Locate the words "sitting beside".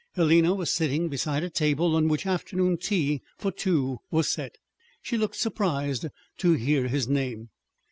0.71-1.43